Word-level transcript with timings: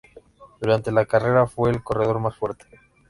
Durante 0.59 0.91
la 0.91 1.05
carrera, 1.05 1.45
fue 1.45 1.69
el 1.69 1.83
corredor 1.83 2.17
más 2.19 2.35
fuerte. 2.35 2.65